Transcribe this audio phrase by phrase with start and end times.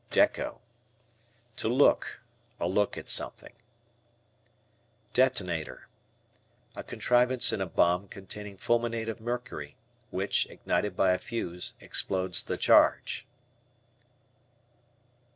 [0.09, 0.61] "Dekko."
[1.57, 2.21] To look;
[2.59, 3.53] a look at something.
[5.13, 5.89] Detonator.
[6.75, 9.77] A contrivance in a bomb containing fulminate of mercury,
[10.09, 13.27] which, ignited by a fuse, explodes the charge.